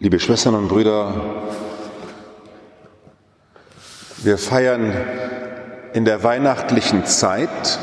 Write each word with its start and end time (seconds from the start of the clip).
Liebe 0.00 0.18
Schwestern 0.18 0.56
und 0.56 0.66
Brüder, 0.66 1.44
wir 4.16 4.38
feiern 4.38 4.92
in 5.92 6.04
der 6.04 6.24
weihnachtlichen 6.24 7.06
Zeit 7.06 7.78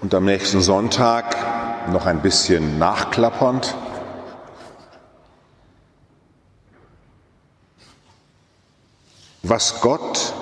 und 0.00 0.14
am 0.14 0.24
nächsten 0.24 0.62
Sonntag 0.62 1.36
noch 1.92 2.06
ein 2.06 2.22
bisschen 2.22 2.78
nachklappernd. 2.78 3.76
Was 9.42 9.82
Gott 9.82 10.32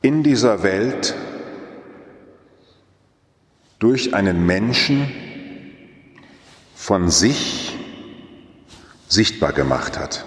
in 0.00 0.22
dieser 0.22 0.62
Welt 0.62 1.16
durch 3.80 4.14
einen 4.14 4.46
Menschen 4.46 5.27
von 6.88 7.10
sich 7.10 7.76
sichtbar 9.08 9.52
gemacht 9.52 9.98
hat. 9.98 10.24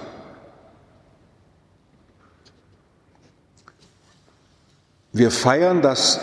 Wir 5.11 5.31
feiern, 5.31 5.81
dass 5.81 6.19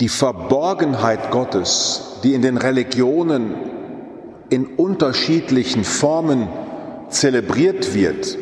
die 0.00 0.10
Verborgenheit 0.10 1.30
Gottes, 1.30 2.18
die 2.24 2.34
in 2.34 2.42
den 2.42 2.58
Religionen 2.58 3.54
in 4.50 4.66
unterschiedlichen 4.66 5.84
Formen 5.84 6.46
zelebriert 7.08 7.94
wird, 7.94 8.36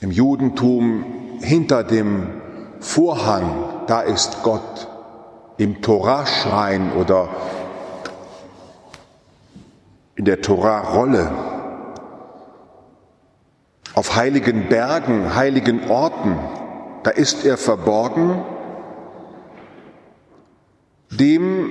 im 0.00 0.10
Judentum 0.10 1.04
hinter 1.42 1.84
dem 1.84 2.28
Vorhang, 2.80 3.84
da 3.88 4.00
ist 4.00 4.42
Gott, 4.42 4.88
im 5.58 5.82
Toraschrein 5.82 6.92
oder 6.94 7.28
in 10.18 10.24
der 10.24 10.40
Torahrolle, 10.40 11.30
auf 13.94 14.16
heiligen 14.16 14.68
Bergen, 14.68 15.36
heiligen 15.36 15.88
Orten, 15.88 16.36
da 17.04 17.10
ist 17.10 17.46
er 17.46 17.56
verborgen, 17.56 18.42
dem 21.10 21.70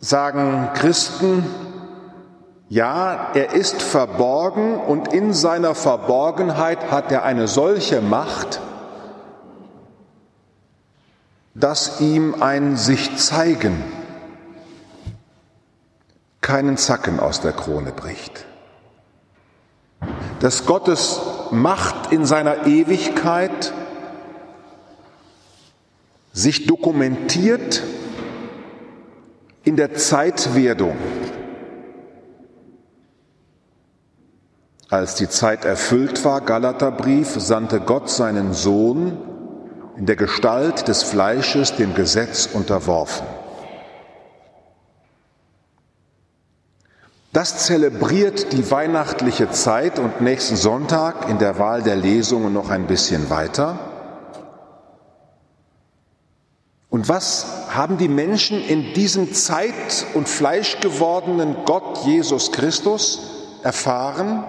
sagen 0.00 0.70
Christen, 0.74 1.46
ja, 2.68 3.30
er 3.34 3.52
ist 3.52 3.80
verborgen 3.80 4.80
und 4.80 5.12
in 5.14 5.32
seiner 5.32 5.76
Verborgenheit 5.76 6.90
hat 6.90 7.12
er 7.12 7.22
eine 7.22 7.46
solche 7.46 8.00
Macht, 8.00 8.60
dass 11.54 12.00
ihm 12.00 12.34
ein 12.40 12.76
sich 12.76 13.16
zeigen 13.16 13.80
keinen 16.48 16.78
Zacken 16.78 17.20
aus 17.20 17.42
der 17.42 17.52
Krone 17.52 17.92
bricht. 17.92 18.46
Dass 20.40 20.64
Gottes 20.64 21.20
Macht 21.50 22.10
in 22.10 22.24
seiner 22.24 22.66
Ewigkeit 22.66 23.74
sich 26.32 26.66
dokumentiert 26.66 27.82
in 29.62 29.76
der 29.76 29.92
Zeitwerdung. 29.92 30.96
Als 34.88 35.16
die 35.16 35.28
Zeit 35.28 35.66
erfüllt 35.66 36.24
war, 36.24 36.40
Galaterbrief, 36.40 37.38
sandte 37.38 37.80
Gott 37.80 38.08
seinen 38.08 38.54
Sohn 38.54 39.18
in 39.98 40.06
der 40.06 40.16
Gestalt 40.16 40.88
des 40.88 41.02
Fleisches 41.02 41.76
dem 41.76 41.94
Gesetz 41.94 42.48
unterworfen. 42.50 43.26
Das 47.38 47.58
zelebriert 47.58 48.52
die 48.52 48.68
weihnachtliche 48.68 49.48
Zeit 49.52 50.00
und 50.00 50.20
nächsten 50.20 50.56
Sonntag 50.56 51.28
in 51.28 51.38
der 51.38 51.60
Wahl 51.60 51.84
der 51.84 51.94
Lesungen 51.94 52.52
noch 52.52 52.68
ein 52.68 52.88
bisschen 52.88 53.30
weiter. 53.30 53.78
Und 56.90 57.08
was 57.08 57.46
haben 57.70 57.96
die 57.96 58.08
Menschen 58.08 58.60
in 58.60 58.92
diesem 58.92 59.34
Zeit- 59.34 60.04
und 60.14 60.28
fleischgewordenen 60.28 61.58
Gott 61.64 62.04
Jesus 62.04 62.50
Christus 62.50 63.20
erfahren? 63.62 64.42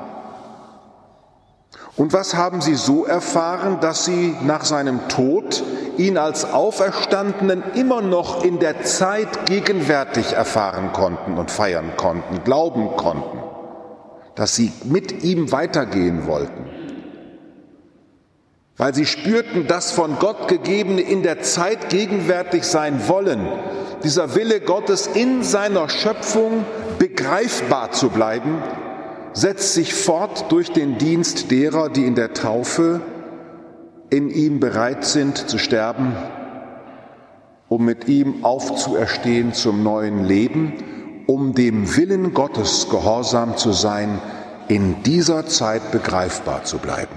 Und 1.96 2.12
was 2.12 2.34
haben 2.34 2.60
sie 2.60 2.74
so 2.74 3.06
erfahren, 3.06 3.82
dass 3.82 4.06
sie 4.06 4.36
nach 4.42 4.66
seinem 4.66 5.08
Tod 5.10 5.64
ihn 6.00 6.18
als 6.18 6.46
Auferstandenen 6.46 7.64
immer 7.76 8.02
noch 8.02 8.44
in 8.44 8.60
der 8.60 8.84
Zeit 8.84 9.46
gegenwärtig 9.46 10.34
erfahren 10.34 10.94
konnten 10.94 11.38
und 11.38 11.52
feiern 11.52 11.98
konnten, 11.98 12.44
glauben 12.44 12.96
konnten, 12.96 13.38
dass 14.36 14.56
sie 14.56 14.72
mit 14.86 15.24
ihm 15.24 15.52
weitergehen 15.52 16.26
wollten? 16.26 16.66
Weil 18.78 18.96
sie 18.96 19.06
spürten, 19.06 19.68
dass 19.68 19.92
von 19.92 20.18
Gott 20.20 20.48
gegebene 20.48 21.02
in 21.02 21.22
der 21.22 21.42
Zeit 21.42 21.90
gegenwärtig 21.90 22.64
sein 22.64 23.08
wollen, 23.08 23.46
dieser 24.04 24.36
Wille 24.36 24.62
Gottes 24.62 25.06
in 25.08 25.44
seiner 25.44 25.90
Schöpfung 25.90 26.64
begreifbar 26.98 27.92
zu 27.92 28.10
bleiben 28.10 28.64
setzt 29.34 29.74
sich 29.74 29.94
fort 29.94 30.52
durch 30.52 30.72
den 30.72 30.98
Dienst 30.98 31.52
derer, 31.52 31.90
die 31.90 32.06
in 32.06 32.16
der 32.16 32.34
Taufe 32.34 33.02
in 34.10 34.30
ihm 34.30 34.60
bereit 34.60 35.06
sind 35.06 35.38
zu 35.38 35.58
sterben, 35.58 36.16
um 37.68 37.86
mit 37.86 38.08
ihm 38.08 38.44
aufzuerstehen 38.44 39.54
zum 39.54 39.84
neuen 39.84 40.24
Leben, 40.24 40.74
um 41.28 41.54
dem 41.54 41.96
Willen 41.96 42.34
Gottes 42.34 42.88
gehorsam 42.90 43.58
zu 43.58 43.72
sein, 43.72 44.20
in 44.68 45.04
dieser 45.04 45.46
Zeit 45.46 45.92
begreifbar 45.92 46.64
zu 46.64 46.78
bleiben. 46.80 47.16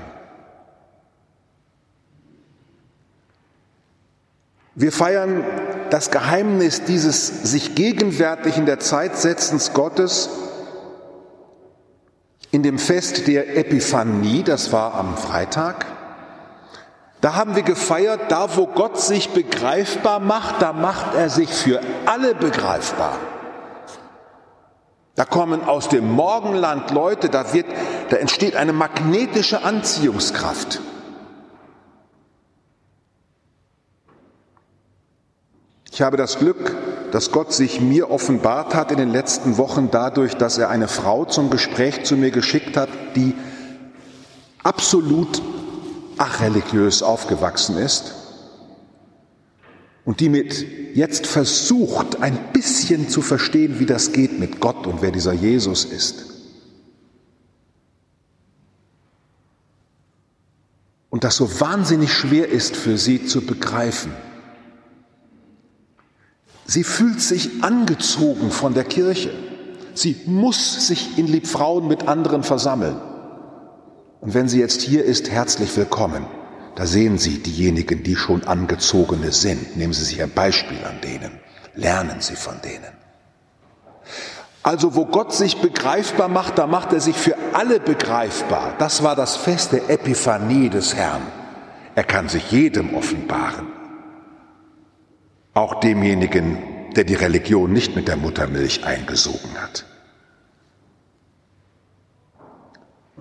Wir 4.75 4.93
feiern 4.93 5.45
das 5.91 6.11
Geheimnis 6.11 6.85
dieses 6.85 7.51
sich 7.51 7.75
gegenwärtig 7.75 8.57
in 8.57 8.65
der 8.65 8.81
Zeit 8.81 9.17
setzens 9.19 9.75
Gottes 9.75 10.31
in 12.51 12.63
dem 12.63 12.79
Fest 12.79 13.27
der 13.29 13.57
Epiphanie, 13.57 14.43
das 14.43 14.73
war 14.73 14.95
am 14.95 15.17
Freitag, 15.17 15.87
da 17.23 17.37
haben 17.37 17.55
wir 17.55 17.63
gefeiert, 17.63 18.33
da 18.33 18.57
wo 18.57 18.67
Gott 18.67 19.01
sich 19.01 19.31
begreifbar 19.31 20.19
macht, 20.19 20.61
da 20.61 20.73
macht 20.73 21.15
er 21.15 21.31
sich 21.31 21.49
für 21.49 21.81
alle 22.05 22.35
begreifbar. 22.35 23.17
Da 25.15 25.25
kommen 25.25 25.63
aus 25.63 25.89
dem 25.89 26.11
Morgenland 26.11 26.91
Leute, 26.91 27.29
da, 27.29 27.53
wird, 27.53 27.67
da 28.11 28.17
entsteht 28.17 28.57
eine 28.57 28.73
magnetische 28.73 29.63
Anziehungskraft. 29.63 30.81
Ich 35.93 36.03
habe 36.03 36.17
das 36.17 36.41
Glück, 36.41 36.75
dass 37.13 37.31
Gott 37.31 37.53
sich 37.53 37.81
mir 37.81 38.11
offenbart 38.11 38.75
hat 38.75 38.91
in 38.91 38.97
den 38.97 39.13
letzten 39.13 39.59
Wochen 39.59 39.93
dadurch, 39.93 40.35
dass 40.35 40.59
er 40.59 40.71
eine 40.71 40.89
Frau 40.89 41.25
zum 41.25 41.51
Gespräch 41.51 42.03
zu 42.03 42.17
mir 42.17 42.33
geschickt 42.33 42.77
hat, 42.77 42.89
die 43.15 43.37
absolut 44.65 45.41
achreligiös 46.19 47.03
aufgewachsen 47.03 47.77
ist 47.77 48.15
und 50.05 50.21
die 50.21 50.29
mit 50.29 50.67
jetzt 50.95 51.27
versucht, 51.27 52.21
ein 52.21 52.53
bisschen 52.53 53.09
zu 53.09 53.23
verstehen, 53.23 53.79
wie 53.79 53.87
das 53.87 54.13
geht 54.13 54.39
mit 54.39 54.61
Gott 54.61 54.87
und 54.87 55.03
wer 55.03 55.13
dieser 55.13 55.33
Jesus 55.33 55.85
ist. 55.85 56.27
Und 61.11 61.25
das 61.25 61.37
so 61.37 61.61
wahnsinnig 61.61 62.13
schwer 62.13 62.49
ist 62.49 62.75
für 62.75 62.97
sie 62.97 63.27
zu 63.27 63.43
begreifen. 63.43 64.13
Sie 66.65 66.85
fühlt 66.85 67.21
sich 67.21 67.63
angezogen 67.63 68.51
von 68.51 68.73
der 68.73 68.85
Kirche. 68.85 69.31
Sie 69.95 70.17
muss 70.25 70.87
sich 70.87 71.19
in 71.19 71.27
Liebfrauen 71.27 71.87
mit 71.87 72.09
anderen 72.09 72.43
versammeln. 72.43 72.97
Und 74.23 74.35
wenn 74.35 74.49
sie 74.49 74.61
jetzt 74.61 74.83
hier 74.83 75.05
ist, 75.05 75.31
herzlich 75.31 75.77
willkommen. 75.77 76.27
Da 76.77 76.87
sehen 76.87 77.19
Sie 77.19 77.41
diejenigen, 77.41 78.05
die 78.05 78.15
schon 78.15 78.45
angezogene 78.45 79.33
sind. 79.33 79.77
Nehmen 79.77 79.93
Sie 79.93 80.05
sich 80.05 80.23
ein 80.23 80.31
Beispiel 80.31 80.79
an 80.85 81.01
denen. 81.01 81.41
Lernen 81.75 82.21
Sie 82.21 82.37
von 82.37 82.55
denen. 82.63 82.93
Also 84.63 84.95
wo 84.95 85.07
Gott 85.07 85.35
sich 85.35 85.61
begreifbar 85.61 86.29
macht, 86.29 86.57
da 86.57 86.69
macht 86.69 86.93
er 86.93 87.01
sich 87.01 87.17
für 87.17 87.35
alle 87.53 87.81
begreifbar. 87.81 88.77
Das 88.79 89.03
war 89.03 89.17
das 89.17 89.35
Fest 89.35 89.73
der 89.73 89.91
Epiphanie 89.91 90.71
des 90.71 90.95
Herrn. 90.95 91.23
Er 91.97 92.05
kann 92.05 92.29
sich 92.29 92.53
jedem 92.53 92.95
offenbaren 92.95 93.67
auch 95.55 95.81
demjenigen, 95.81 96.59
der 96.95 97.05
die 97.05 97.15
Religion 97.15 97.73
nicht 97.73 97.97
mit 97.97 98.09
der 98.09 98.17
Muttermilch 98.17 98.85
eingesogen 98.85 99.51
hat. 99.61 99.85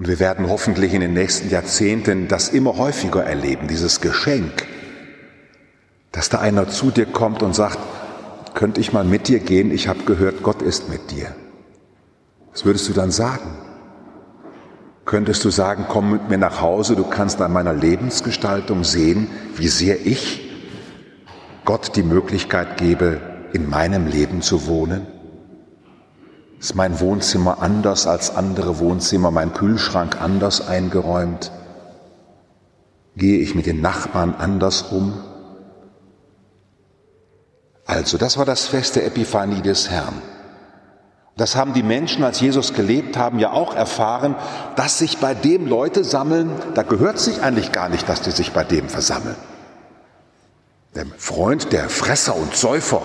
Und 0.02 0.08
wir 0.08 0.20
werden 0.20 0.50
hoffentlich 0.50 0.96
in 0.96 1.02
den 1.02 1.14
nächsten 1.14 1.52
Jahrzehnten 1.52 2.28
das 2.28 2.50
immer 2.50 2.76
häufiger 2.76 3.24
erleben, 3.24 3.68
dieses 3.68 4.02
Geschenk, 4.02 4.66
dass 6.12 6.30
da 6.30 6.40
einer 6.40 6.68
zu 6.70 6.90
dir 6.90 7.06
kommt 7.06 7.44
und 7.44 7.54
sagt, 7.54 7.78
könnte 8.56 8.82
ich 8.82 8.94
mal 8.94 9.04
mit 9.04 9.28
dir 9.28 9.38
gehen? 9.38 9.70
Ich 9.70 9.88
habe 9.88 10.00
gehört, 10.06 10.42
Gott 10.42 10.64
ist 10.64 10.90
mit 10.90 11.12
dir. 11.12 11.36
Was 12.52 12.66
würdest 12.66 12.90
du 12.90 12.94
dann 12.94 13.12
sagen? 13.12 13.52
Könntest 15.06 15.46
du 15.46 15.52
sagen, 15.52 15.86
komm 15.88 16.14
mit 16.14 16.30
mir 16.30 16.40
nach 16.40 16.62
Hause, 16.62 16.96
du 16.96 17.04
kannst 17.04 17.40
an 17.40 17.54
meiner 17.54 17.76
Lebensgestaltung 17.76 18.84
sehen, 18.84 19.28
wie 19.56 19.68
sehr 19.68 20.04
ich 20.04 20.52
Gott 21.64 21.96
die 21.96 22.02
Möglichkeit 22.02 22.78
gebe, 22.78 23.22
in 23.54 23.70
meinem 23.70 24.08
Leben 24.08 24.42
zu 24.42 24.66
wohnen? 24.66 25.06
Ist 26.62 26.76
mein 26.76 27.00
Wohnzimmer 27.00 27.60
anders 27.60 28.06
als 28.06 28.36
andere 28.36 28.78
Wohnzimmer, 28.78 29.32
mein 29.32 29.52
Kühlschrank 29.52 30.22
anders 30.22 30.68
eingeräumt? 30.68 31.52
Gehe 33.16 33.40
ich 33.40 33.56
mit 33.56 33.66
den 33.66 33.82
Nachbarn 33.82 34.36
anders 34.38 34.84
um? 34.84 35.20
Also, 37.88 38.20
das 38.20 38.38
war 38.38 38.46
das 38.46 38.68
Fest 38.68 38.96
der 38.96 39.08
Epiphanie 39.08 39.64
des 39.64 39.90
Herrn. 39.90 40.22
Das 41.36 41.56
haben 41.56 41.74
die 41.74 41.82
Menschen, 41.82 42.24
als 42.24 42.40
Jesus 42.40 42.76
gelebt 42.76 43.18
haben, 43.18 43.40
ja 43.40 43.54
auch 43.54 43.74
erfahren, 43.76 44.36
dass 44.76 45.00
sich 45.00 45.18
bei 45.18 45.34
dem 45.34 45.66
Leute 45.66 46.04
sammeln, 46.04 46.52
da 46.76 46.84
gehört 46.84 47.18
sich 47.18 47.42
eigentlich 47.42 47.72
gar 47.72 47.90
nicht, 47.90 48.08
dass 48.08 48.22
die 48.22 48.30
sich 48.30 48.52
bei 48.52 48.64
dem 48.64 48.88
versammeln. 48.88 49.36
Der 50.94 51.08
Freund 51.18 51.74
der 51.74 51.90
Fresser 51.90 52.36
und 52.36 52.56
Säufer. 52.56 53.02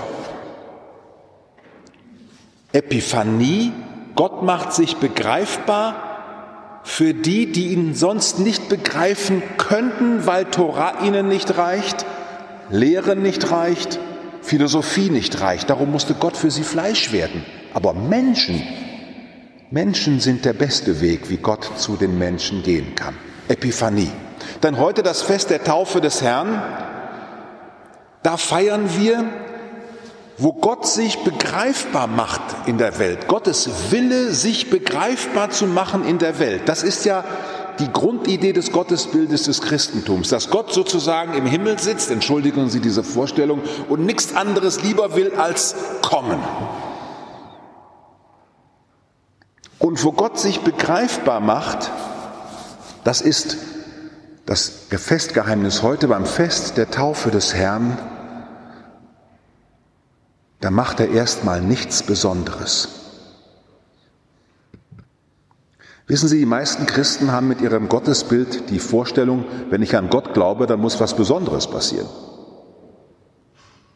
Epiphanie, 2.76 3.73
Gott 4.17 4.43
macht 4.43 4.75
sich 4.75 4.96
begreifbar 4.96 6.82
für 6.82 7.14
die, 7.14 7.50
die 7.50 7.69
ihn 7.73 7.94
sonst 7.94 8.38
nicht 8.38 8.69
begreifen 8.69 9.43
könnten, 9.56 10.26
weil 10.26 10.44
Torah 10.44 11.02
ihnen 11.02 11.26
nicht 11.26 11.56
reicht, 11.56 12.05
Lehren 12.69 13.23
nicht 13.23 13.50
reicht, 13.50 13.99
Philosophie 14.43 15.08
nicht 15.08 15.40
reicht. 15.40 15.70
Darum 15.70 15.90
musste 15.90 16.12
Gott 16.12 16.37
für 16.37 16.50
sie 16.50 16.64
Fleisch 16.64 17.12
werden. 17.12 17.46
Aber 17.73 17.94
Menschen, 17.94 18.62
Menschen 19.70 20.20
sind 20.20 20.44
der 20.44 20.52
beste 20.52 21.00
Weg, 21.00 21.31
wie 21.31 21.38
Gott 21.38 21.70
zu 21.79 21.96
den 21.96 22.19
Menschen 22.19 22.62
gehen 22.62 22.94
kann. 22.94 23.14
Epiphanie. 23.49 24.12
Dann 24.61 24.76
heute 24.76 25.02
das 25.02 25.22
Fest 25.22 25.49
der 25.49 25.64
Taufe 25.64 26.02
des 26.02 26.20
Herrn. 26.20 26.62
Da 28.22 28.37
feiern 28.37 28.90
wir, 28.99 29.25
wo 30.38 30.52
Gott 30.52 30.86
sich 30.86 31.24
begreifbar 31.24 32.06
macht 32.06 32.42
in 32.66 32.78
der 32.78 32.98
Welt. 32.98 33.26
Gottes 33.28 33.90
Wille, 33.90 34.32
sich 34.32 34.70
begreifbar 34.70 35.50
zu 35.50 35.66
machen 35.66 36.04
in 36.04 36.18
der 36.18 36.38
Welt. 36.38 36.62
Das 36.68 36.82
ist 36.82 37.04
ja 37.04 37.24
die 37.78 37.90
Grundidee 37.92 38.52
des 38.52 38.72
Gottesbildes 38.72 39.44
des 39.44 39.62
Christentums, 39.62 40.28
dass 40.28 40.50
Gott 40.50 40.72
sozusagen 40.72 41.34
im 41.34 41.46
Himmel 41.46 41.78
sitzt, 41.78 42.10
entschuldigen 42.10 42.70
Sie 42.70 42.80
diese 42.80 43.04
Vorstellung, 43.04 43.60
und 43.88 44.04
nichts 44.04 44.34
anderes 44.34 44.82
lieber 44.82 45.14
will 45.16 45.34
als 45.36 45.74
kommen. 46.02 46.38
Und 49.78 50.02
wo 50.04 50.12
Gott 50.12 50.38
sich 50.38 50.60
begreifbar 50.60 51.40
macht, 51.40 51.90
das 53.04 53.20
ist 53.20 53.56
das 54.46 54.72
Festgeheimnis 54.90 55.82
heute 55.82 56.08
beim 56.08 56.24
Fest 56.24 56.76
der 56.76 56.90
Taufe 56.90 57.30
des 57.30 57.54
Herrn, 57.54 57.98
da 60.66 60.72
macht 60.72 60.98
er 60.98 61.10
erstmal 61.10 61.60
nichts 61.60 62.02
Besonderes. 62.02 62.88
Wissen 66.08 66.28
Sie, 66.28 66.40
die 66.40 66.44
meisten 66.44 66.86
Christen 66.86 67.30
haben 67.30 67.46
mit 67.46 67.60
ihrem 67.60 67.88
Gottesbild 67.88 68.68
die 68.70 68.80
Vorstellung, 68.80 69.44
wenn 69.70 69.80
ich 69.80 69.94
an 69.94 70.10
Gott 70.10 70.34
glaube, 70.34 70.66
dann 70.66 70.80
muss 70.80 70.98
was 70.98 71.14
Besonderes 71.14 71.68
passieren. 71.68 72.08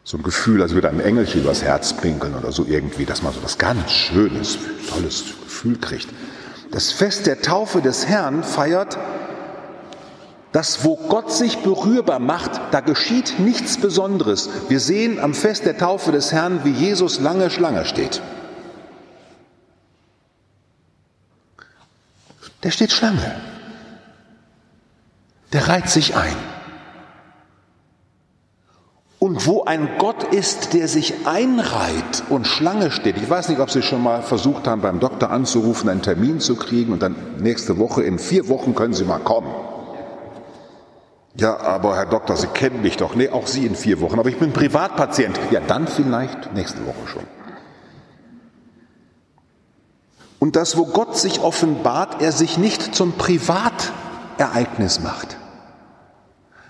So 0.05 0.15
ein 0.15 0.23
Gefühl, 0.23 0.61
als 0.61 0.71
würde 0.71 0.87
ein 0.87 1.01
Engelchen 1.01 1.41
übers 1.41 1.61
Herz 1.61 1.91
pinkeln 1.91 2.35
oder 2.35 2.53
so 2.53 2.63
irgendwie, 2.63 3.03
dass 3.03 3.21
man 3.21 3.33
so 3.33 3.43
was 3.43 3.57
ganz 3.57 3.91
Schönes, 3.91 4.57
tolles 4.87 5.25
Gefühl 5.43 5.77
kriegt. 5.77 6.07
Das 6.71 6.93
Fest 6.93 7.27
der 7.27 7.41
Taufe 7.41 7.81
des 7.81 8.07
Herrn 8.07 8.45
feiert, 8.45 8.97
dass 10.51 10.83
wo 10.83 10.95
Gott 10.95 11.31
sich 11.31 11.59
berührbar 11.59 12.19
macht, 12.19 12.59
da 12.71 12.81
geschieht 12.81 13.39
nichts 13.39 13.77
Besonderes. 13.77 14.49
Wir 14.67 14.79
sehen 14.79 15.19
am 15.19 15.33
Fest 15.33 15.65
der 15.65 15.77
Taufe 15.77 16.11
des 16.11 16.31
Herrn, 16.31 16.61
wie 16.63 16.71
Jesus 16.71 17.19
lange 17.19 17.49
Schlange 17.49 17.85
steht. 17.85 18.21
Der 22.63 22.71
steht 22.71 22.91
Schlange. 22.91 23.35
Der 25.53 25.67
reiht 25.67 25.89
sich 25.89 26.15
ein. 26.15 26.35
Und 29.19 29.45
wo 29.45 29.63
ein 29.65 29.87
Gott 29.99 30.23
ist, 30.33 30.73
der 30.73 30.87
sich 30.87 31.27
einreiht 31.27 32.23
und 32.29 32.47
Schlange 32.47 32.89
steht, 32.89 33.17
ich 33.17 33.29
weiß 33.29 33.49
nicht, 33.49 33.59
ob 33.59 33.69
Sie 33.69 33.83
schon 33.83 34.01
mal 34.01 34.23
versucht 34.23 34.67
haben, 34.67 34.81
beim 34.81 34.99
Doktor 34.99 35.29
anzurufen, 35.29 35.89
einen 35.89 36.01
Termin 36.01 36.39
zu 36.39 36.55
kriegen 36.55 36.91
und 36.91 37.03
dann 37.03 37.15
nächste 37.39 37.77
Woche, 37.77 38.01
in 38.01 38.17
vier 38.17 38.49
Wochen 38.49 38.73
können 38.73 38.95
Sie 38.95 39.05
mal 39.05 39.19
kommen. 39.19 39.53
Ja, 41.35 41.57
aber 41.59 41.95
Herr 41.95 42.05
Doktor, 42.05 42.35
Sie 42.35 42.47
kennen 42.47 42.81
mich 42.81 42.97
doch. 42.97 43.15
Nee, 43.15 43.29
auch 43.29 43.47
Sie 43.47 43.65
in 43.65 43.75
vier 43.75 44.01
Wochen. 44.01 44.19
Aber 44.19 44.29
ich 44.29 44.37
bin 44.37 44.51
Privatpatient. 44.51 45.39
Ja, 45.49 45.61
dann 45.61 45.87
vielleicht 45.87 46.53
nächste 46.53 46.85
Woche 46.85 47.07
schon. 47.07 47.23
Und 50.39 50.55
das, 50.55 50.75
wo 50.75 50.85
Gott 50.85 51.17
sich 51.17 51.41
offenbart, 51.41 52.21
er 52.21 52.31
sich 52.31 52.57
nicht 52.57 52.95
zum 52.95 53.13
Privatereignis 53.13 54.99
macht, 54.99 55.37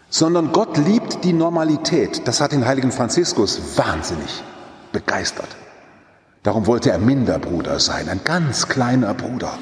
sondern 0.10 0.52
Gott 0.52 0.78
liebt 0.78 1.24
die 1.24 1.32
Normalität. 1.34 2.28
Das 2.28 2.42
hat 2.42 2.52
den 2.52 2.66
heiligen 2.66 2.92
Franziskus 2.92 3.78
wahnsinnig 3.78 4.44
begeistert. 4.92 5.48
Darum 6.44 6.68
wollte 6.68 6.92
er 6.92 6.98
Minderbruder 6.98 7.80
sein, 7.80 8.10
ein 8.10 8.22
ganz 8.24 8.68
kleiner 8.68 9.14
Bruder. 9.14 9.54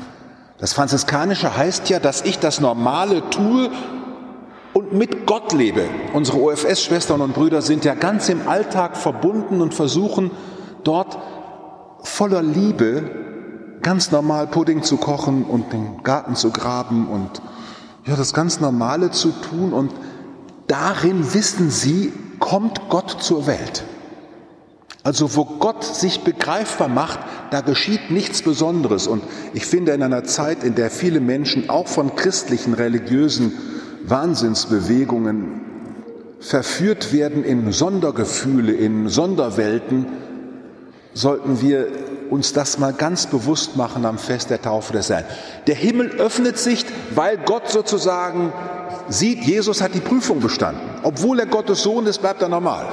Das 0.58 0.74
Franziskanische 0.74 1.56
heißt 1.56 1.90
ja, 1.90 2.00
dass 2.00 2.22
ich 2.22 2.40
das 2.40 2.60
Normale 2.60 3.30
tue 3.30 3.70
und 4.80 4.94
mit 4.94 5.26
Gott 5.26 5.52
lebe. 5.52 5.84
Unsere 6.14 6.40
OFS-Schwestern 6.40 7.20
und 7.20 7.34
Brüder 7.34 7.62
sind 7.62 7.84
ja 7.84 7.96
ganz 7.96 8.30
im 8.30 8.48
Alltag 8.48 8.96
verbunden 8.96 9.60
und 9.60 9.74
versuchen 9.74 10.32
dort 10.86 11.18
voller 12.04 12.42
Liebe 12.42 13.12
ganz 13.82 14.12
normal 14.12 14.48
Pudding 14.48 14.82
zu 14.82 14.96
kochen 14.96 15.44
und 15.44 15.74
den 15.74 16.02
Garten 16.04 16.36
zu 16.36 16.52
graben 16.52 17.10
und 17.10 17.42
ja, 18.06 18.16
das 18.16 18.34
ganz 18.34 18.62
Normale 18.62 19.12
zu 19.12 19.32
tun 19.32 19.74
und 19.74 19.92
darin 20.68 21.34
wissen 21.34 21.70
sie, 21.70 22.14
kommt 22.40 22.88
Gott 22.88 23.18
zur 23.20 23.48
Welt. 23.48 23.84
Also 25.04 25.36
wo 25.36 25.44
Gott 25.44 25.84
sich 25.84 26.22
begreifbar 26.22 26.88
macht, 26.88 27.20
da 27.52 27.60
geschieht 27.60 28.12
nichts 28.12 28.44
Besonderes. 28.44 29.08
Und 29.08 29.24
ich 29.54 29.66
finde 29.66 29.92
in 29.92 30.04
einer 30.04 30.24
Zeit, 30.24 30.64
in 30.64 30.76
der 30.76 30.90
viele 30.90 31.20
Menschen 31.20 31.70
auch 31.70 31.88
von 31.88 32.16
christlichen, 32.16 32.74
religiösen 32.74 33.52
Wahnsinnsbewegungen 34.10 35.62
verführt 36.40 37.12
werden 37.14 37.44
in 37.44 37.72
Sondergefühle, 37.72 38.72
in 38.72 39.10
Sonderwelten, 39.10 40.06
sollten 41.14 41.62
wir 41.62 41.88
uns 42.30 42.54
das 42.54 42.78
mal 42.80 42.94
ganz 42.94 43.26
bewusst 43.28 43.76
machen 43.76 44.06
am 44.06 44.18
Fest 44.18 44.50
der 44.50 44.62
Taufe 44.62 44.94
des 44.94 45.10
Herrn. 45.10 45.26
Der 45.68 45.76
Himmel 45.76 46.12
öffnet 46.12 46.58
sich, 46.58 46.86
weil 47.14 47.38
Gott 47.38 47.70
sozusagen 47.70 48.54
sieht, 49.10 49.44
Jesus 49.44 49.82
hat 49.82 49.96
die 49.96 50.00
Prüfung 50.00 50.40
bestanden. 50.40 50.82
Obwohl 51.04 51.40
er 51.40 51.48
Gottes 51.48 51.84
Sohn 51.84 52.06
ist, 52.06 52.20
bleibt 52.20 52.42
er 52.42 52.50
normal. 52.50 52.86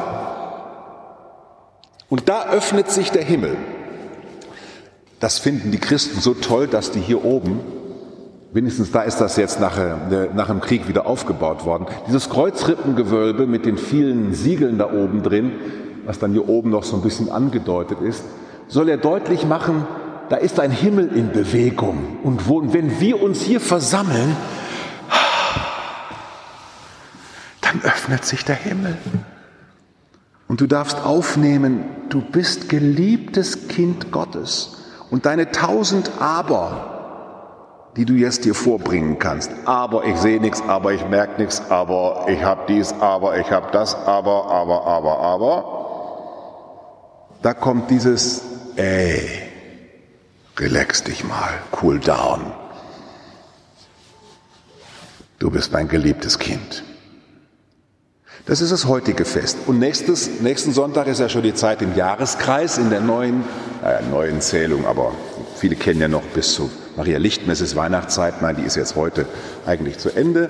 Und 2.08 2.28
da 2.28 2.49
öffnet 2.50 2.90
sich 2.90 3.11
der 3.11 3.25
Himmel. 3.25 3.56
Das 5.20 5.38
finden 5.38 5.70
die 5.70 5.78
Christen 5.78 6.20
so 6.20 6.35
toll, 6.35 6.66
dass 6.66 6.90
die 6.90 7.00
hier 7.00 7.25
oben, 7.25 7.61
wenigstens 8.53 8.93
da 8.93 9.03
ist 9.03 9.21
das 9.21 9.37
jetzt 9.37 9.61
nach, 9.61 9.79
äh, 9.79 10.29
nach 10.35 10.47
dem 10.49 10.61
Krieg 10.61 10.88
wieder 10.88 11.07
aufgebaut 11.07 11.65
worden, 11.65 11.87
dieses 12.09 12.31
Kreuzrippengewölbe 12.31 13.47
mit 13.47 13.67
den 13.67 13.79
vielen 13.79 14.35
Siegeln 14.35 14.79
da 14.79 14.93
oben 14.93 15.23
drin, 15.23 15.53
was 16.05 16.19
dann 16.19 16.33
hier 16.33 16.49
oben 16.49 16.71
noch 16.71 16.85
so 16.85 16.97
ein 16.97 17.03
bisschen 17.03 17.31
angedeutet 17.31 18.00
ist, 18.00 18.25
soll 18.69 18.88
er 18.88 18.97
deutlich 18.97 19.47
machen, 19.47 19.87
da 20.29 20.37
ist 20.37 20.59
ein 20.59 20.71
Himmel 20.71 21.09
in 21.15 21.33
Bewegung. 21.33 22.19
Und 22.23 22.49
wenn 22.73 23.00
wir 23.00 23.23
uns 23.23 23.43
hier 23.43 23.61
versammeln, 23.61 24.37
dann 27.61 27.83
öffnet 27.83 28.25
sich 28.25 28.45
der 28.45 28.57
Himmel. 28.57 28.97
Und 30.49 30.61
du 30.61 30.67
darfst 30.67 31.05
aufnehmen, 31.05 31.85
du 32.09 32.21
bist 32.21 32.69
geliebtes 32.69 33.69
Kind 33.69 34.12
Gottes. 34.12 34.85
Und 35.11 35.26
deine 35.26 35.50
tausend 35.50 36.11
Aber, 36.19 36.96
die 37.97 38.05
du 38.05 38.12
jetzt 38.12 38.45
dir 38.45 38.55
vorbringen 38.55 39.19
kannst. 39.19 39.50
Aber 39.65 40.05
ich 40.05 40.17
sehe 40.19 40.41
nichts, 40.41 40.62
aber 40.62 40.93
ich 40.93 41.09
merke 41.09 41.41
nichts, 41.41 41.62
aber 41.71 42.26
ich 42.29 42.43
habe 42.45 42.62
dies, 42.69 42.93
aber 43.00 43.38
ich 43.38 43.50
habe 43.50 43.69
das, 43.73 43.95
aber, 43.95 44.47
aber, 44.47 44.87
aber, 44.87 45.19
aber. 45.19 45.73
Da 47.43 47.55
kommt 47.55 47.91
dieses 47.91 48.43
ey, 48.76 49.29
relax 50.59 51.03
dich 51.03 51.25
mal, 51.25 51.50
cool 51.83 51.99
down. 51.99 52.53
Du 55.38 55.50
bist 55.50 55.73
mein 55.73 55.88
geliebtes 55.88 56.38
Kind. 56.38 56.83
Das 58.47 58.61
ist 58.61 58.71
das 58.71 58.87
heutige 58.87 59.25
Fest. 59.25 59.59
Und 59.67 59.81
nächstes, 59.81 60.41
nächsten 60.41 60.73
Sonntag 60.73 61.09
ist 61.09 61.19
ja 61.19 61.29
schon 61.29 61.43
die 61.43 61.55
Zeit 61.55 61.83
im 61.83 61.97
Jahreskreis 61.97 62.79
in 62.79 62.91
der 62.91 63.00
neuen, 63.00 63.43
äh, 63.85 64.03
neuen 64.09 64.41
Zählung, 64.41 64.87
aber 64.87 65.12
viele 65.56 65.76
kennen 65.76 66.00
ja 66.00 66.08
noch 66.08 66.22
bis 66.22 66.54
zu 66.54 66.70
Maria 66.96 67.18
Lichtmesse 67.18 67.64
ist 67.64 67.76
Weihnachtszeit, 67.76 68.40
nein, 68.40 68.56
die 68.56 68.62
ist 68.62 68.76
jetzt 68.76 68.96
heute 68.96 69.26
eigentlich 69.66 69.98
zu 69.98 70.10
Ende. 70.10 70.48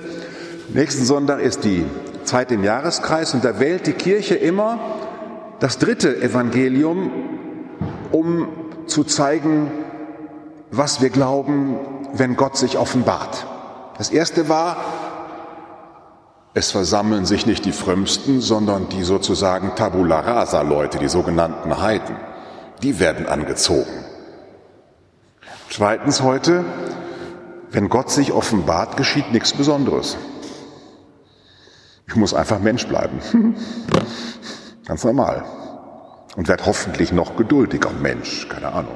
Nächsten 0.69 1.03
Sonntag 1.03 1.41
ist 1.41 1.65
die 1.65 1.85
Zeit 2.23 2.51
im 2.51 2.63
Jahreskreis 2.63 3.33
und 3.33 3.43
da 3.43 3.59
wählt 3.59 3.85
die 3.85 3.93
Kirche 3.93 4.35
immer 4.35 4.79
das 5.59 5.77
dritte 5.77 6.21
Evangelium, 6.21 7.11
um 8.11 8.47
zu 8.85 9.03
zeigen, 9.03 9.71
was 10.71 11.01
wir 11.01 11.09
glauben, 11.09 11.77
wenn 12.13 12.37
Gott 12.37 12.57
sich 12.57 12.77
offenbart. 12.77 13.45
Das 13.97 14.09
erste 14.09 14.47
war, 14.47 14.77
es 16.53 16.71
versammeln 16.71 17.25
sich 17.25 17.45
nicht 17.45 17.65
die 17.65 17.71
Frömmsten, 17.71 18.39
sondern 18.39 18.87
die 18.89 19.03
sozusagen 19.03 19.75
Tabula 19.75 20.21
rasa 20.21 20.61
Leute, 20.61 20.97
die 20.97 21.09
sogenannten 21.09 21.81
Heiden. 21.81 22.15
Die 22.83 22.99
werden 22.99 23.25
angezogen. 23.27 24.06
Zweitens 25.77 26.23
heute, 26.23 26.65
wenn 27.69 27.87
Gott 27.87 28.09
sich 28.09 28.31
offenbart, 28.31 28.97
geschieht 28.97 29.31
nichts 29.31 29.53
Besonderes. 29.53 30.17
Ich 32.07 32.15
muss 32.15 32.33
einfach 32.33 32.57
Mensch 32.57 32.87
bleiben. 32.87 33.19
Ganz 34.87 35.03
normal. 35.03 35.45
Und 36.35 36.47
werde 36.47 36.65
hoffentlich 36.65 37.11
noch 37.11 37.35
geduldiger 37.35 37.91
Mensch, 37.91 38.49
keine 38.49 38.73
Ahnung. 38.73 38.95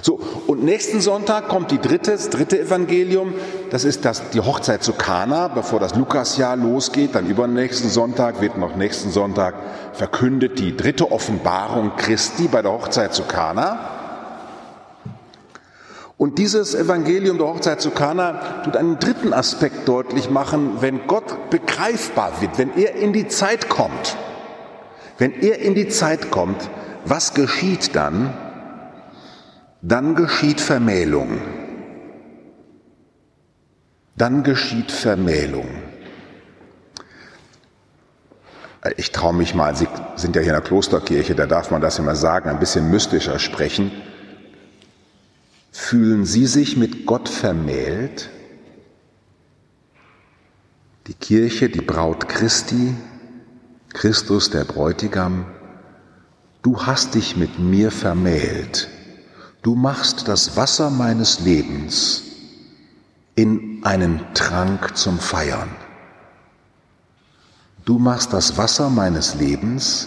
So, 0.00 0.18
und 0.46 0.64
nächsten 0.64 1.02
Sonntag 1.02 1.48
kommt 1.48 1.70
die 1.70 1.78
dritte, 1.78 2.12
das 2.12 2.30
dritte 2.30 2.58
Evangelium. 2.58 3.34
Das 3.68 3.84
ist 3.84 4.06
das, 4.06 4.30
die 4.30 4.40
Hochzeit 4.40 4.82
zu 4.82 4.94
Kana, 4.94 5.48
bevor 5.48 5.78
das 5.78 5.94
Lukasjahr 5.94 6.56
losgeht. 6.56 7.14
Dann 7.14 7.26
übernächsten 7.26 7.90
Sonntag 7.90 8.40
wird 8.40 8.56
noch 8.56 8.76
nächsten 8.76 9.10
Sonntag 9.10 9.56
verkündet 9.92 10.58
die 10.58 10.74
dritte 10.74 11.12
Offenbarung 11.12 11.96
Christi 11.98 12.48
bei 12.48 12.62
der 12.62 12.72
Hochzeit 12.72 13.12
zu 13.12 13.24
Kana. 13.24 14.03
Und 16.24 16.38
dieses 16.38 16.74
Evangelium 16.74 17.36
der 17.36 17.48
Hochzeit 17.48 17.82
zu 17.82 17.90
Kana 17.90 18.62
tut 18.64 18.78
einen 18.78 18.98
dritten 18.98 19.34
Aspekt 19.34 19.86
deutlich 19.86 20.30
machen, 20.30 20.80
wenn 20.80 21.06
Gott 21.06 21.50
begreifbar 21.50 22.40
wird, 22.40 22.56
wenn 22.56 22.74
er 22.78 22.94
in 22.94 23.12
die 23.12 23.28
Zeit 23.28 23.68
kommt. 23.68 24.16
Wenn 25.18 25.38
er 25.42 25.58
in 25.58 25.74
die 25.74 25.88
Zeit 25.88 26.30
kommt, 26.30 26.70
was 27.04 27.34
geschieht 27.34 27.94
dann? 27.94 28.32
Dann 29.82 30.14
geschieht 30.14 30.62
Vermählung. 30.62 31.42
Dann 34.16 34.44
geschieht 34.44 34.92
Vermählung. 34.92 35.68
Ich 38.96 39.12
traue 39.12 39.34
mich 39.34 39.54
mal, 39.54 39.76
Sie 39.76 39.88
sind 40.16 40.36
ja 40.36 40.40
hier 40.40 40.54
in 40.54 40.60
der 40.60 40.66
Klosterkirche, 40.66 41.34
da 41.34 41.44
darf 41.44 41.70
man 41.70 41.82
das 41.82 41.98
immer 41.98 42.16
sagen, 42.16 42.48
ein 42.48 42.60
bisschen 42.60 42.90
mystischer 42.90 43.38
sprechen. 43.38 43.92
Fühlen 45.76 46.24
Sie 46.24 46.46
sich 46.46 46.76
mit 46.76 47.04
Gott 47.04 47.28
vermählt? 47.28 48.30
Die 51.08 51.14
Kirche, 51.14 51.68
die 51.68 51.80
Braut 51.80 52.28
Christi, 52.28 52.94
Christus 53.92 54.50
der 54.50 54.62
Bräutigam, 54.64 55.46
du 56.62 56.86
hast 56.86 57.16
dich 57.16 57.36
mit 57.36 57.58
mir 57.58 57.90
vermählt. 57.90 58.88
Du 59.62 59.74
machst 59.74 60.28
das 60.28 60.56
Wasser 60.56 60.90
meines 60.90 61.40
Lebens 61.40 62.22
in 63.34 63.80
einen 63.84 64.20
Trank 64.32 64.96
zum 64.96 65.18
Feiern. 65.18 65.70
Du 67.84 67.98
machst 67.98 68.32
das 68.32 68.56
Wasser 68.56 68.90
meines 68.90 69.34
Lebens 69.34 70.06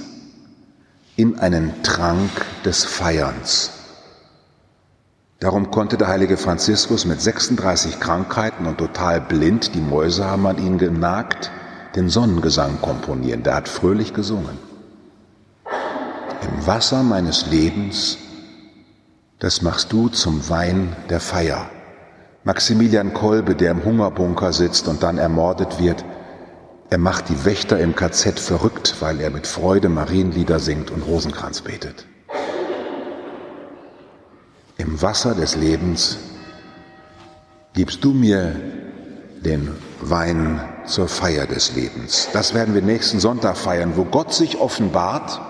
in 1.18 1.38
einen 1.40 1.84
Trank 1.84 2.32
des 2.64 2.86
Feierns. 2.86 3.77
Darum 5.40 5.70
konnte 5.70 5.98
der 5.98 6.08
heilige 6.08 6.36
Franziskus 6.36 7.06
mit 7.06 7.22
36 7.22 8.00
Krankheiten 8.00 8.66
und 8.66 8.80
total 8.80 9.22
blind, 9.22 9.76
die 9.76 9.82
Mäuse 9.82 10.26
haben 10.26 10.48
an 10.48 10.58
ihn 10.58 10.80
genagt, 10.80 11.52
den 11.96 12.10
Sonnengesang 12.10 12.82
komponieren. 12.82 13.44
Der 13.44 13.54
hat 13.54 13.70
fröhlich 13.70 14.16
gesungen. 14.16 14.58
Im 16.42 16.66
Wasser 16.66 17.04
meines 17.04 17.46
Lebens, 17.52 18.18
das 19.38 19.62
machst 19.62 19.92
du 19.92 20.10
zum 20.10 20.50
Wein 20.50 20.96
der 21.10 21.20
Feier. 21.20 21.70
Maximilian 22.44 23.14
Kolbe, 23.14 23.54
der 23.54 23.72
im 23.72 23.84
Hungerbunker 23.84 24.54
sitzt 24.54 24.88
und 24.88 25.04
dann 25.04 25.20
ermordet 25.20 25.80
wird, 25.80 26.04
er 26.90 26.98
macht 26.98 27.30
die 27.30 27.46
Wächter 27.46 27.80
im 27.80 27.96
KZ 27.96 28.40
verrückt, 28.40 28.96
weil 29.02 29.20
er 29.20 29.30
mit 29.30 29.46
Freude 29.46 29.90
Marienlieder 29.90 30.60
singt 30.60 30.90
und 30.90 31.02
Rosenkranz 31.02 31.62
betet 31.62 32.08
Wasser 35.02 35.36
des 35.36 35.56
Lebens 35.56 36.18
gibst 37.74 38.04
du 38.04 38.14
mir 38.14 38.56
den 39.44 39.76
Wein 40.02 40.62
zur 40.86 41.08
Feier 41.08 41.46
des 41.46 41.76
Lebens. 41.76 42.30
Das 42.34 42.54
werden 42.54 42.74
wir 42.74 42.82
nächsten 42.82 43.20
Sonntag 43.20 43.58
feiern, 43.58 43.94
wo 43.96 44.06
Gott 44.06 44.34
sich 44.34 44.60
offenbart. 44.60 45.42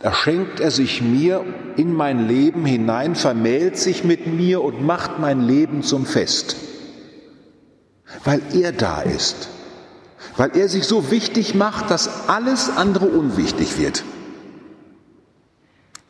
Da 0.00 0.12
schenkt 0.12 0.60
er 0.60 0.70
sich 0.70 1.02
mir 1.02 1.44
in 1.76 1.92
mein 1.92 2.26
Leben 2.28 2.64
hinein, 2.64 3.14
vermählt 3.14 3.78
sich 3.78 4.04
mit 4.04 4.26
mir 4.26 4.62
und 4.62 4.84
macht 4.84 5.18
mein 5.18 5.40
Leben 5.40 5.82
zum 5.82 6.06
Fest. 6.06 6.56
Weil 8.24 8.42
er 8.52 8.72
da 8.72 9.02
ist. 9.02 9.48
Weil 10.36 10.56
er 10.56 10.68
sich 10.68 10.84
so 10.84 11.10
wichtig 11.10 11.54
macht, 11.54 11.90
dass 11.90 12.28
alles 12.28 12.70
andere 12.76 13.06
unwichtig 13.06 13.78
wird. 13.78 14.04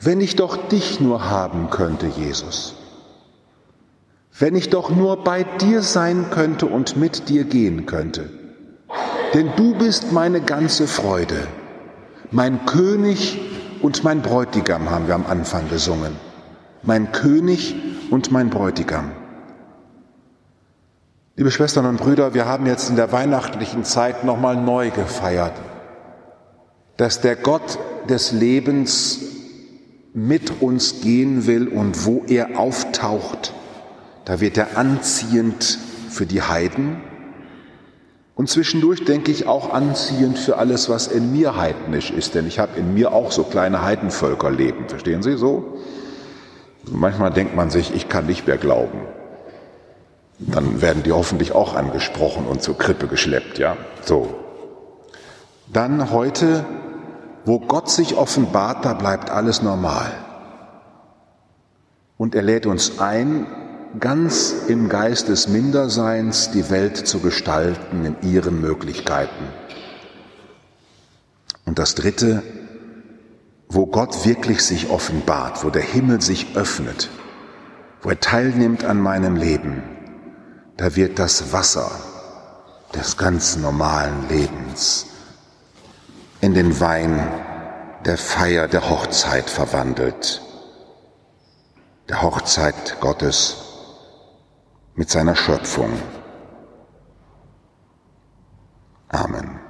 Wenn 0.00 0.20
ich 0.20 0.36
doch 0.36 0.68
dich 0.68 1.00
nur 1.00 1.30
haben 1.30 1.70
könnte, 1.70 2.06
Jesus. 2.06 2.74
Wenn 4.38 4.54
ich 4.54 4.68
doch 4.68 4.90
nur 4.90 5.24
bei 5.24 5.44
dir 5.44 5.82
sein 5.82 6.26
könnte 6.30 6.66
und 6.66 6.96
mit 6.96 7.28
dir 7.28 7.44
gehen 7.44 7.86
könnte. 7.86 8.28
Denn 9.32 9.50
du 9.56 9.74
bist 9.74 10.12
meine 10.12 10.40
ganze 10.40 10.86
Freude. 10.86 11.46
Mein 12.30 12.66
König 12.66 13.40
und 13.80 14.04
mein 14.04 14.20
Bräutigam 14.20 14.90
haben 14.90 15.06
wir 15.06 15.14
am 15.14 15.26
Anfang 15.26 15.68
gesungen. 15.68 16.16
Mein 16.82 17.12
König 17.12 17.74
und 18.10 18.30
mein 18.30 18.50
Bräutigam. 18.50 19.12
Liebe 21.36 21.50
Schwestern 21.50 21.86
und 21.86 21.98
Brüder, 21.98 22.34
wir 22.34 22.46
haben 22.46 22.66
jetzt 22.66 22.88
in 22.88 22.96
der 22.96 23.12
weihnachtlichen 23.12 23.84
Zeit 23.84 24.24
nochmal 24.24 24.56
neu 24.56 24.90
gefeiert, 24.90 25.52
dass 26.96 27.20
der 27.20 27.36
Gott 27.36 27.78
des 28.08 28.32
Lebens 28.32 29.20
mit 30.16 30.62
uns 30.62 31.02
gehen 31.02 31.46
will 31.46 31.68
und 31.68 32.06
wo 32.06 32.24
er 32.26 32.58
auftaucht, 32.58 33.52
da 34.24 34.40
wird 34.40 34.56
er 34.56 34.78
anziehend 34.78 35.78
für 36.08 36.24
die 36.24 36.40
Heiden 36.40 36.96
und 38.34 38.48
zwischendurch 38.48 39.04
denke 39.04 39.30
ich 39.30 39.46
auch 39.46 39.74
anziehend 39.74 40.38
für 40.38 40.56
alles, 40.56 40.88
was 40.88 41.06
in 41.06 41.32
mir 41.32 41.56
heidnisch 41.56 42.10
ist, 42.10 42.34
denn 42.34 42.46
ich 42.46 42.58
habe 42.58 42.78
in 42.78 42.94
mir 42.94 43.12
auch 43.12 43.30
so 43.30 43.44
kleine 43.44 43.82
Heidenvölker 43.82 44.50
leben, 44.50 44.88
verstehen 44.88 45.22
Sie 45.22 45.36
so? 45.36 45.76
Manchmal 46.90 47.30
denkt 47.30 47.54
man 47.54 47.68
sich, 47.68 47.94
ich 47.94 48.08
kann 48.08 48.24
nicht 48.24 48.46
mehr 48.46 48.56
glauben. 48.56 49.00
Dann 50.38 50.80
werden 50.80 51.02
die 51.02 51.12
hoffentlich 51.12 51.52
auch 51.52 51.74
angesprochen 51.74 52.46
und 52.46 52.62
zur 52.62 52.78
Krippe 52.78 53.06
geschleppt, 53.06 53.58
ja? 53.58 53.76
So. 54.02 54.34
Dann 55.70 56.10
heute 56.10 56.64
wo 57.46 57.60
Gott 57.60 57.88
sich 57.88 58.16
offenbart, 58.16 58.84
da 58.84 58.92
bleibt 58.92 59.30
alles 59.30 59.62
normal. 59.62 60.12
Und 62.18 62.34
er 62.34 62.42
lädt 62.42 62.66
uns 62.66 62.98
ein, 62.98 63.46
ganz 64.00 64.52
im 64.66 64.88
Geist 64.88 65.28
des 65.28 65.46
Minderseins 65.46 66.50
die 66.50 66.70
Welt 66.70 66.96
zu 66.96 67.20
gestalten 67.20 68.04
in 68.04 68.28
ihren 68.28 68.60
Möglichkeiten. 68.60 69.44
Und 71.66 71.78
das 71.78 71.94
Dritte, 71.94 72.42
wo 73.68 73.86
Gott 73.86 74.26
wirklich 74.26 74.62
sich 74.62 74.90
offenbart, 74.90 75.64
wo 75.64 75.70
der 75.70 75.82
Himmel 75.82 76.20
sich 76.20 76.56
öffnet, 76.56 77.10
wo 78.02 78.10
er 78.10 78.18
teilnimmt 78.18 78.84
an 78.84 79.00
meinem 79.00 79.36
Leben, 79.36 79.84
da 80.76 80.96
wird 80.96 81.20
das 81.20 81.52
Wasser 81.52 81.92
des 82.92 83.16
ganz 83.16 83.56
normalen 83.56 84.28
Lebens 84.28 85.06
in 86.40 86.54
den 86.54 86.80
Wein 86.80 87.26
der 88.04 88.16
Feier 88.16 88.68
der 88.68 88.88
Hochzeit 88.88 89.50
verwandelt, 89.50 90.42
der 92.08 92.22
Hochzeit 92.22 93.00
Gottes 93.00 93.56
mit 94.94 95.10
seiner 95.10 95.34
Schöpfung. 95.34 95.92
Amen. 99.08 99.65